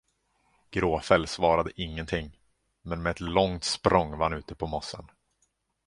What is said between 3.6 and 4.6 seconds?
språng var han ute